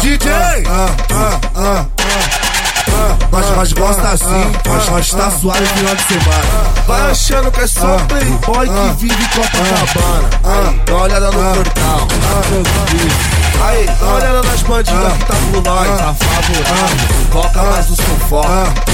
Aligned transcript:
DJ! 0.00 0.30
Mas, 3.30 3.46
mas 3.56 3.72
gosta 3.72 4.08
assim, 4.08 4.52
mas, 4.66 4.88
mas 4.88 5.10
tá 5.10 5.30
suave 5.30 5.64
final 5.66 5.94
de 5.94 6.02
semana. 6.02 6.70
Vai 6.86 7.10
achando 7.10 7.50
que 7.52 7.60
é 7.60 7.66
só 7.66 7.96
playboy 8.08 8.68
que 8.68 8.96
vive 8.98 9.28
Copacabana. 9.28 10.28
Aí, 10.44 10.80
dá 10.86 10.92
uma 10.92 11.02
olhada 11.02 11.30
no 11.30 11.54
portal. 11.54 12.08
Aí, 13.62 13.86
dá 13.86 14.06
uma 14.06 14.14
olhada 14.14 14.42
nas 14.42 14.62
bandidas 14.62 15.12
que 15.12 15.24
tá 15.24 15.34
por 15.52 15.62
nós, 15.62 15.98
tá 15.98 16.14
favorável. 16.14 16.96
Coloca 17.30 17.62
mais 17.62 17.90
o 17.90 17.96
seu 17.96 18.16
foco, 18.28 18.48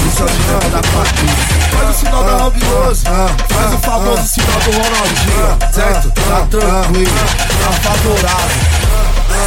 isso 0.07 0.21
é 0.21 0.25
o 0.25 0.29
dinheiro 0.29 0.69
da 0.69 0.81
quadrilha. 0.89 1.57
Faz 1.71 1.89
o 1.89 1.99
sinal 1.99 2.23
da 2.23 2.43
Rob 2.43 2.65
Rose, 2.65 3.03
faz 3.03 3.73
o 3.73 3.77
famoso 3.79 4.27
sinal 4.27 4.59
do 4.59 4.71
Ronaldinho, 4.71 5.57
certo? 5.73 6.11
Tá 6.11 6.47
tranquilo, 6.51 7.11
tá 7.63 7.71
favorável. 7.89 8.86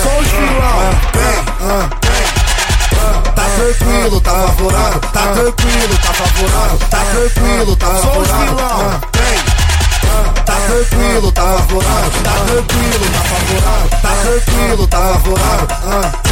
Só 0.03 0.19
os 0.19 0.29
vilão, 0.29 0.91
vem, 1.14 1.91
Tá 3.35 3.45
tranquilo, 3.57 4.21
tá 4.21 4.31
favorável, 4.31 5.00
tá 5.00 5.27
tranquilo, 5.32 5.99
tá 6.03 6.13
favorável, 6.14 6.79
tá 6.91 6.99
tranquilo, 7.04 7.77
tá 7.77 7.86
favorável. 7.86 9.00
Tá 10.46 10.55
tranquilo, 10.67 11.32
tá 11.32 11.43
favorável, 11.43 12.11
tá 12.25 12.32
tranquilo, 12.46 13.07
tá 13.13 13.21
favorável, 13.21 13.89
tá 14.03 14.11
tranquilo, 14.22 14.86
tá 14.86 14.99
favorável. 14.99 16.29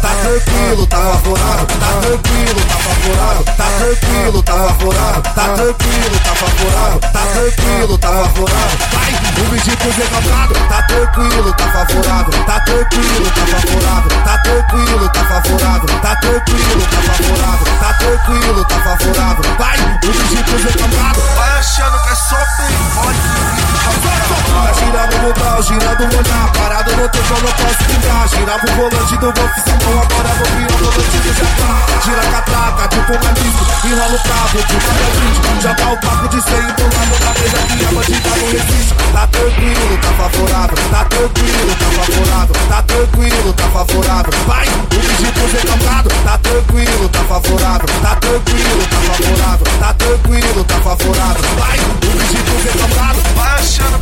Tá 0.00 0.10
tranquilo, 0.20 0.86
tá 0.86 0.96
favorável, 0.96 1.66
tá 1.66 2.00
tranquilo, 2.00 2.60
tá 2.68 2.76
favorável, 2.76 3.44
tá 3.44 3.64
tranquilo, 3.78 4.42
tá 4.42 4.52
favorável, 4.52 5.22
tá 5.22 5.48
tranquilo, 5.54 6.18
tá 6.24 6.34
favorável, 6.34 7.00
tá 7.00 7.20
tranquilo, 7.32 7.98
tá 7.98 8.08
favorável. 8.08 8.78
Vai, 8.92 9.12
o 9.40 9.50
vigia 9.50 9.76
pro 9.76 9.90
recalcado, 9.90 10.54
tá 10.68 10.82
tranquilo, 10.82 11.52
tá 11.54 11.68
favorável, 11.68 12.44
tá 12.44 12.60
tranquilo, 12.60 13.30
tá 13.30 13.46
favorável, 13.46 14.10
tá 14.24 14.38
tranquilo, 14.38 15.08
tá 15.08 15.24
favorável, 15.24 16.00
tá 16.00 16.16
tranquilo, 16.16 16.84
tá 16.84 17.00
favorável, 17.02 17.66
tá 17.80 17.92
tranquilo, 17.94 18.64
tá 18.64 18.78
favorável. 18.80 19.44
Vai, 19.58 19.78
o 19.78 20.12
vigia 20.12 20.44
pro 20.44 20.56
recalcado, 20.56 21.20
vai 21.36 21.58
achando 21.58 22.02
que 22.02 22.08
é 22.08 22.14
só 22.14 22.36
playboy. 22.56 23.14
Tá 23.84 24.72
girando 24.74 25.16
no 25.22 25.32
grau, 25.34 25.62
girando 25.62 26.02
o 26.02 26.18
olhar, 26.18 26.52
parado 26.52 26.96
no 26.96 27.08
tempo, 27.08 27.34
não 27.42 27.52
posso 27.52 27.84
ficar. 27.84 28.28
Girava 28.28 28.64
o 28.64 28.74
volante 28.76 29.16
do 29.16 29.32
sacou, 29.64 30.00
agora 30.00 30.28
vou 30.34 30.46
virar 30.56 30.74
o 30.74 30.78
volante 30.78 31.18
do 31.18 31.32
já 31.34 31.48
tá. 31.58 32.00
Gira 32.04 32.20
a 32.20 32.30
catraca, 32.30 32.88
tipo 32.88 33.12
amigo, 33.12 33.62
enrola 33.84 34.14
o 34.14 34.22
cabo, 34.28 34.58
tipo. 34.64 35.04
Já 35.62 35.74
tá 35.74 35.92
o 35.92 35.96
papo 35.96 36.28
de 36.28 36.42
ser 36.42 36.62
empurrado 36.62 37.16
na 37.24 37.32
mesa 37.40 37.58
que 37.64 37.84
a 37.84 37.92
bandida 37.92 38.30
não 38.36 38.50
resiste. 38.50 38.94
Tá 39.12 39.26
tranquilo, 39.28 39.98
tá 40.02 40.12
favorável, 40.12 40.76
tá 40.90 41.04
tranquilo, 41.04 41.74
tá 41.78 41.86
favorável, 42.02 42.56
tá 42.68 42.82
tranquilo, 42.82 43.52
tá 43.52 43.68
favorável. 43.70 44.32
Vai, 44.46 44.66
o 44.66 45.00
vídeo 45.00 45.32
pro 45.32 45.46
recalcado, 45.46 46.08
tá 46.24 46.38
tranquilo, 46.38 47.08
tá 47.08 47.24
favorável, 47.24 47.88
tá 48.02 48.16
tranquilo, 48.16 48.86
tá 48.90 49.00
favorável, 49.14 49.66
tá 49.78 49.94
tranquilo, 49.94 50.64
tá 50.64 50.80
favorável. 50.80 51.42
Vai, 51.56 51.78
o 51.78 51.92
vídeo 52.02 52.44
pro 52.44 52.72
recalcado, 52.72 53.20
vai 53.36 53.54
achando 53.54 53.98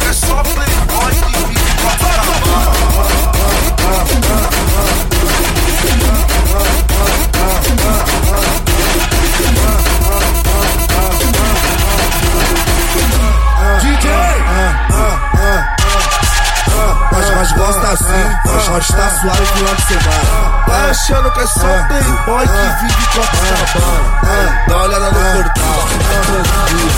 achando 21.03 21.31
que 21.33 21.41
é 21.41 21.47
só 21.48 21.58
playboy 21.89 22.47
que 22.47 22.62
vive 22.81 23.06
Copacabana. 23.08 24.62
Dá 24.69 24.77
uma 24.77 24.84
olhada 24.84 25.11
no 25.11 25.12
portal, 25.12 25.53
tá 25.53 26.20
tranquilo. 26.22 26.92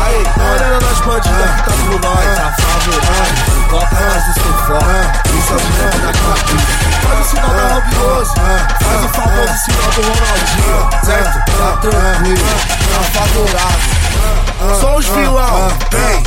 Aí, 0.00 0.24
dá 0.24 0.42
uma 0.42 0.52
olhada 0.52 0.80
nas 0.80 1.00
bandidas 1.00 1.50
que 1.50 1.62
tá 1.62 1.72
por 1.72 2.00
nós, 2.00 2.24
tá 2.36 2.48
favorável. 2.58 3.36
Coloca 3.68 3.94
mais 3.94 4.28
o 4.28 4.32
seu 4.32 4.52
foco, 4.64 4.90
isso 5.38 5.52
é 5.52 5.56
o 5.56 6.00
da 6.00 6.12
quadrilha. 6.20 6.74
Faz 7.02 7.20
o 7.20 7.24
sinal 7.28 7.52
da 7.52 7.60
Rose, 7.98 8.34
faz 8.80 9.04
o 9.04 9.08
famoso 9.10 9.54
sinal 9.58 9.90
do 9.92 10.00
Ronaldinho, 10.08 10.80
certo? 11.04 11.36
Tá 11.58 11.70
tranquilo, 11.82 12.48
tá 12.88 13.00
favorável. 13.20 14.80
Só 14.80 14.96
os 14.96 15.06
vilão, 15.06 15.68
vem. 15.90 16.19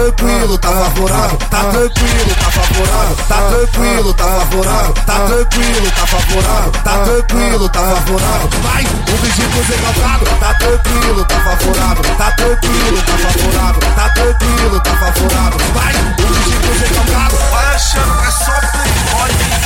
Tranquilo, 0.00 0.56
tá 0.56 0.68
favorável, 0.68 1.38
tá 1.50 1.64
tranquilo, 1.64 2.34
tá 2.34 2.50
favorável, 2.50 3.16
tá 3.28 3.36
tranquilo, 3.50 4.14
tá 4.14 4.24
favorável, 4.24 4.94
tá 4.94 5.26
tranquilo, 5.26 5.90
tá 5.90 6.06
favorável, 6.06 6.72
tá 6.72 6.98
tranquilo, 7.04 7.68
tá 7.68 7.80
favorável. 7.80 8.48
Vai, 8.62 8.82
o 8.84 9.04
pro 9.04 9.62
recalcado, 9.62 10.24
tá 10.40 10.54
tranquilo, 10.54 11.24
tá 11.26 11.40
favorável, 11.40 12.16
tá 12.16 12.30
tranquilo, 12.30 13.02
tá 13.02 13.18
favorável, 13.18 13.80
tá 13.94 14.08
tranquilo, 14.08 14.80
tá 14.80 14.90
favorável. 14.96 15.58
Vai, 15.74 15.92
o 15.92 16.14
pro 16.16 16.78
recalcado, 16.78 17.36
vai 17.50 17.74
achando 17.74 18.20
que 18.20 18.26
é 18.26 18.30
só 18.30 18.52
playboy. 18.72 19.59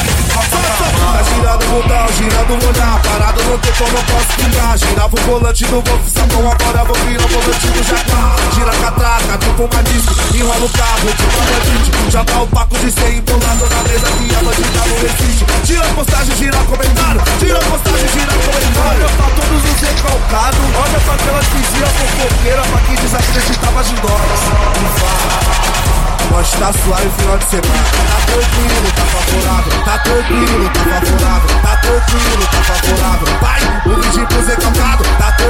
Tá 0.55 1.23
girando 1.23 1.65
o 1.65 1.69
botão, 1.69 2.07
girando 2.17 2.53
o 2.53 2.69
olhar, 2.69 3.01
parado 3.03 3.43
não 3.45 3.59
tem 3.59 3.73
como 3.73 3.97
eu 3.97 4.05
posso 4.05 4.33
ficar. 4.39 4.79
Girava 4.79 5.15
o 5.15 5.21
volante 5.23 5.65
do 5.67 5.83
golfe, 5.83 6.11
sacou 6.11 6.51
agora 6.51 6.85
vou 6.85 6.97
virar 7.07 7.25
o 7.25 7.29
volante 7.29 7.67
do 7.69 7.83
jacá. 7.85 8.37
Gira 8.55 8.71
a 8.71 8.77
catraca, 8.77 9.39
tipo 9.39 9.63
uma 9.63 9.83
disco, 9.83 10.15
enrola 10.35 10.65
o 10.65 10.69
carro, 10.71 11.09
tipo 11.09 11.37
uma 11.37 11.45
bandite. 11.47 12.11
Já 12.11 12.25
tá 12.25 12.43
o 12.43 12.47
paco 12.47 12.77
de 12.79 12.91
ser 12.91 13.15
empolado 13.17 13.69
na 13.69 13.83
mesa 13.83 14.07
que 14.07 14.35
a 14.35 14.43
bandida 14.43 14.83
não 14.87 14.97
resiste. 15.03 15.45
Tira 15.65 15.87
a 15.87 15.95
postagem, 15.95 16.37
gira 16.37 16.59
comentário, 16.59 17.23
tira 17.39 17.59
a 17.59 17.63
postagem, 17.63 18.09
gira 18.09 18.33
comentário. 18.33 18.85
Olha 18.85 19.09
pra 19.17 19.27
todos 19.35 19.65
os 19.65 19.81
recalcados, 19.81 20.61
olha 20.75 21.01
pra 21.01 21.15
aquelas 21.15 21.47
vizinhas 21.47 21.93
fofoqueiras, 21.93 22.67
pra 22.67 22.81
quem 22.81 22.97
desacreditava 22.97 23.85
de 23.85 23.95
nós. 23.95 24.15
Nós 24.83 25.84
tá 26.31 26.73
suave 26.73 27.09
final 27.19 27.39
de 27.39 27.45
semana. 27.45 27.85
Tá 27.85 28.19
tranquilo, 28.27 28.89
tá 28.95 29.05
favorável. 29.05 29.85
Tá 29.85 29.99
tranquilo, 29.99 30.71
tá 30.71 30.81
favorável. 30.81 31.61
Tá 31.63 31.77
tranquilo, 31.77 32.47
tá 32.51 32.63
favorável. 32.63 33.29
Vai, 33.41 33.61
o 33.87 34.03
vigia 34.03 34.27
pro 34.27 34.47
recalcado. 34.47 35.05
Tá 35.19 35.33
tranquilo, 35.33 35.44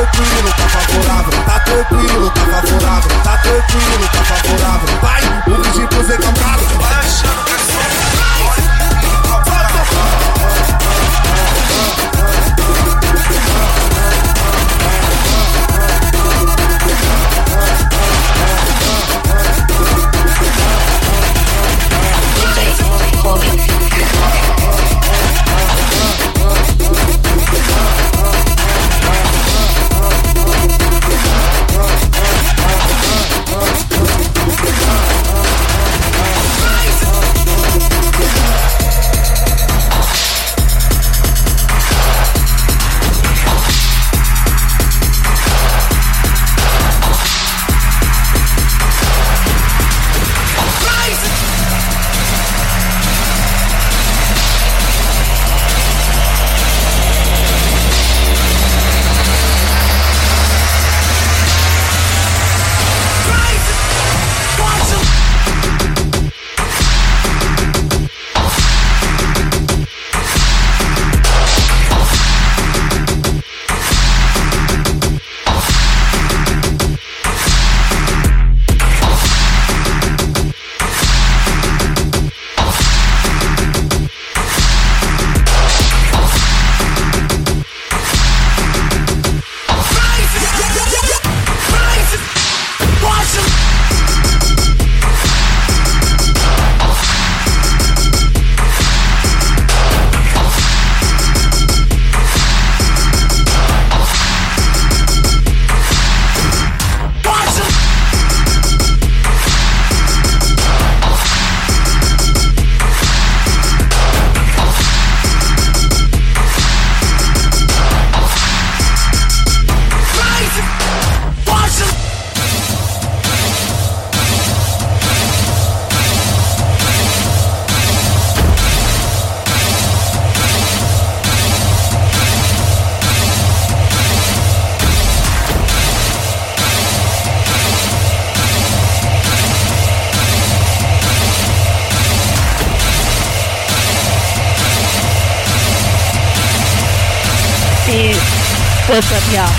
what's 149.04 149.20
up, 149.20 149.36
y'all? 149.36 149.52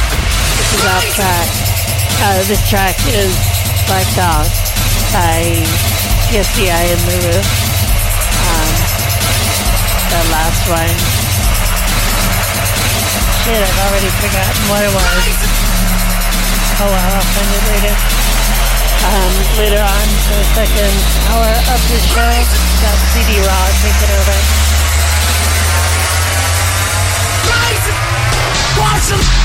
This 0.57 0.74
is 0.74 0.86
off 0.89 1.06
track. 1.13 1.50
Uh, 2.18 2.42
this 2.50 2.62
track 2.65 2.97
is 3.13 3.30
Black 3.86 4.07
Dog 4.18 4.50
by 5.13 5.62
PSDI 6.33 6.74
and 6.89 7.01
Lulu. 7.06 7.38
Um, 8.42 8.74
the 10.09 10.21
last 10.33 10.62
one. 10.65 10.94
Shit, 13.45 13.62
I've 13.62 13.80
already 13.86 14.09
forgotten 14.18 14.62
what 14.65 14.81
it 14.81 14.94
was. 14.97 15.38
Oh 16.81 16.89
well, 16.89 17.12
I'll 17.13 17.30
find 17.38 17.51
it 17.53 17.63
later. 17.69 17.95
Um, 19.06 19.33
later 19.62 19.81
on, 19.86 20.07
for 20.25 20.41
the 20.41 20.48
second 20.57 20.94
hour 21.30 21.53
of 21.69 21.81
the 21.94 22.00
show, 22.01 22.33
got 22.81 22.98
CD 23.13 23.38
Raw 23.45 23.65
taking 23.86 24.09
over. 24.09 24.55
Revolution. 29.15 29.44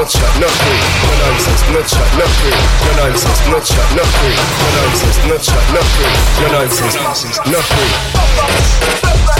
Nothing. 0.00 0.16
not 0.40 1.18
nonsense, 1.20 1.60
Nothing. 1.68 2.56
not 2.86 2.96
nonsense, 2.96 3.40
Nothing. 3.52 4.32
not 4.56 4.72
nonsense, 4.80 5.18
Nothing. 5.28 6.14
not 6.40 6.52
nonsense, 6.56 7.36
not. 7.44 9.39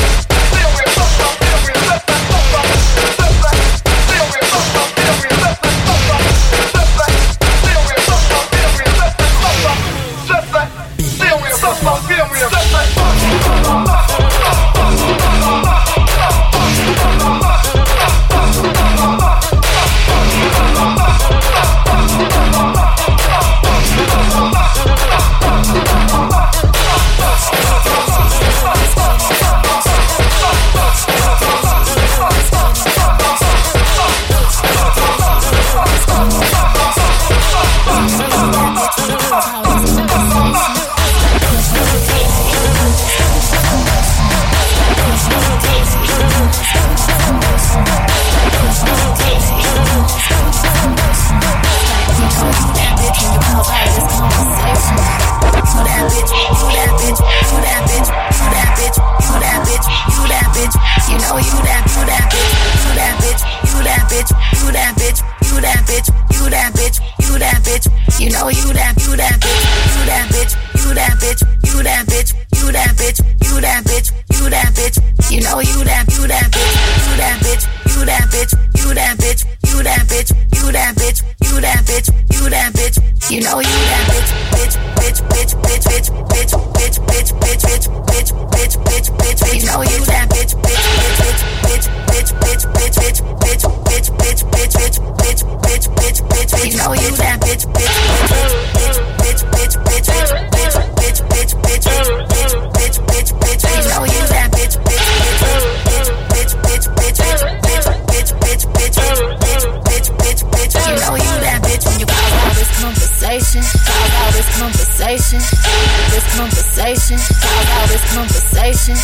conversation. 116.81 117.19
Talk 117.19 117.63
about 117.63 117.89
this 117.89 118.15
conversation. 118.15 118.95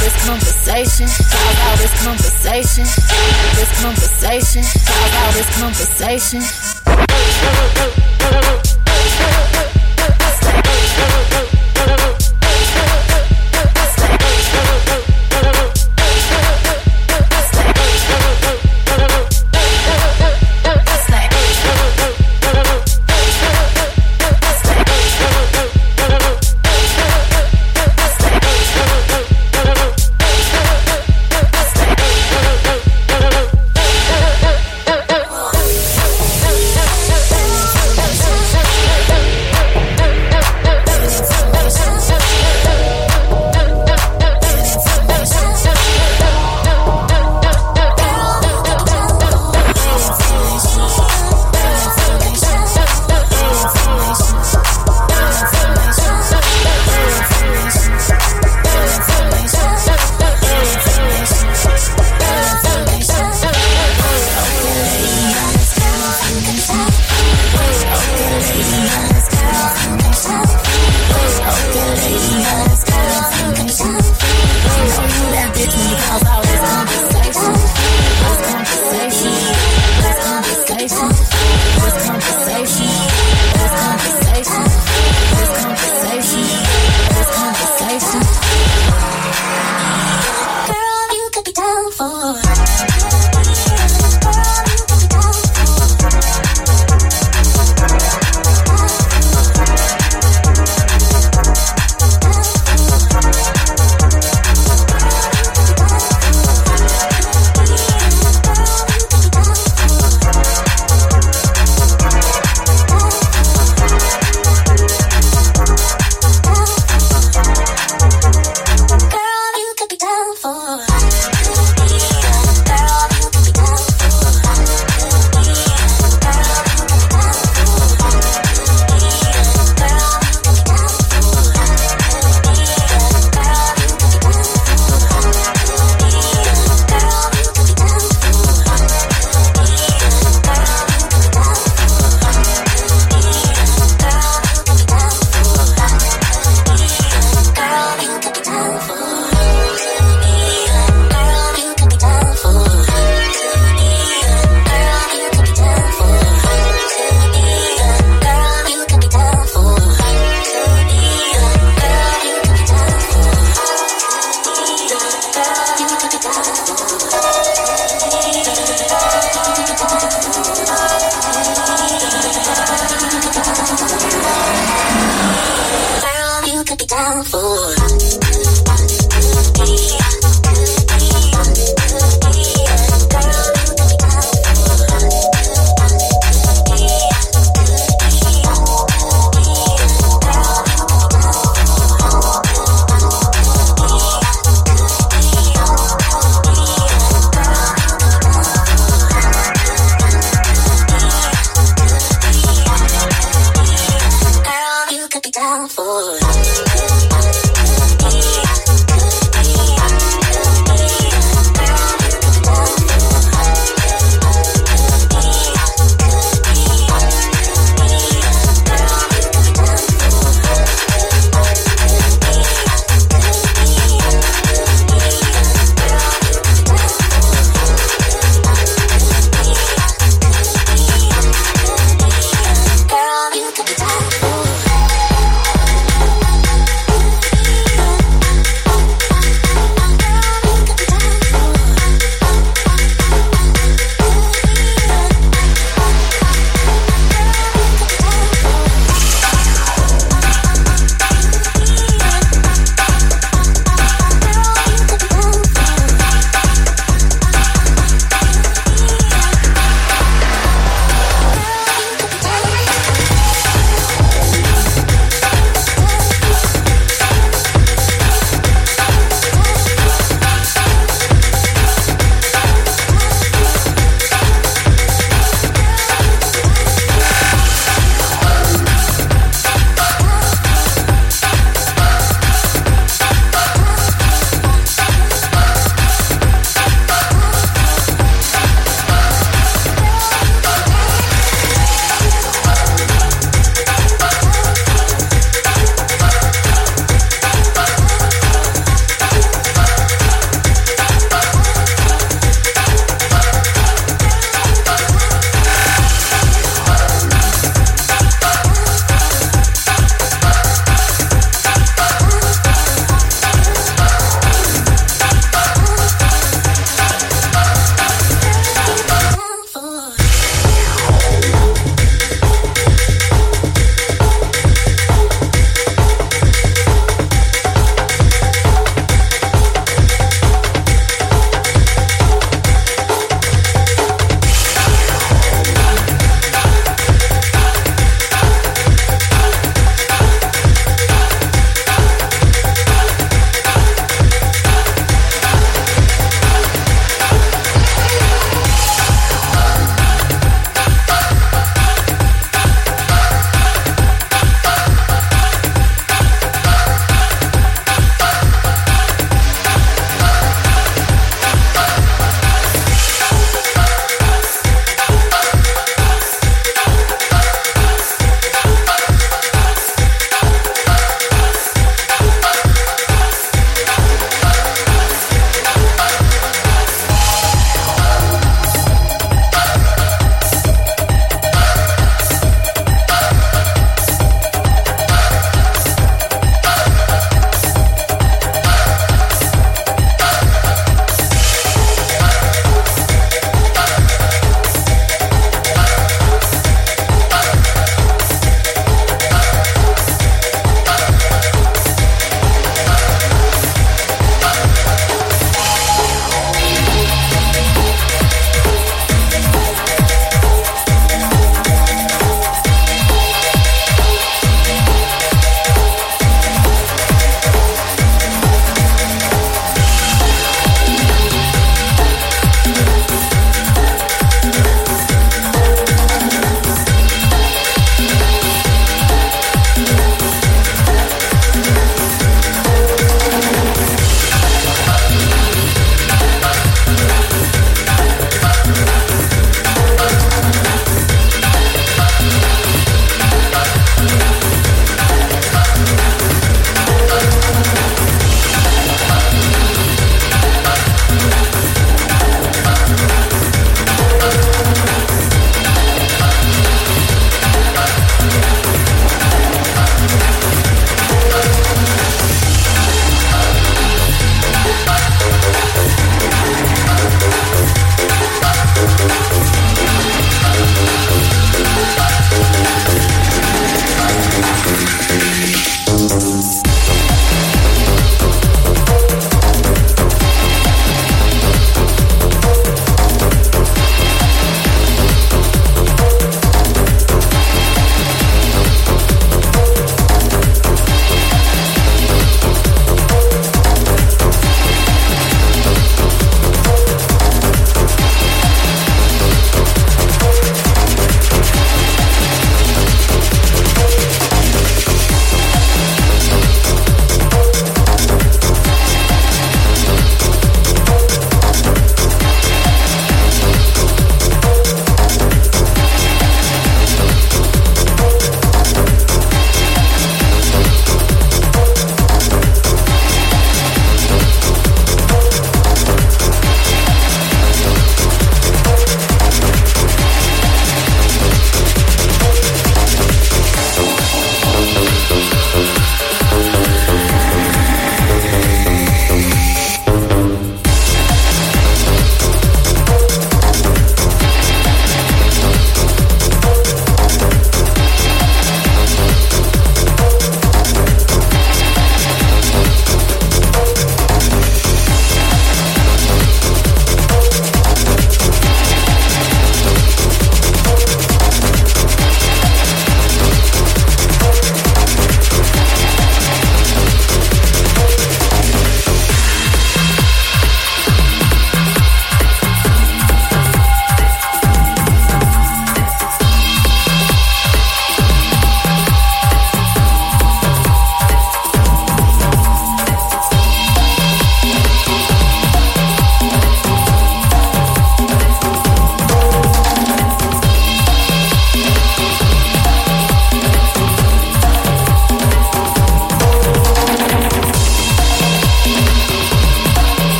This 0.00 0.26
conversation. 0.26 1.06
Talk 1.06 1.52
about 1.54 1.78
this 1.78 2.04
conversation. 2.04 2.84
This 3.54 3.82
conversation. 3.82 4.62
Talk 4.84 5.08
about 5.08 5.34
this 5.34 5.50
conversation. 5.60 6.42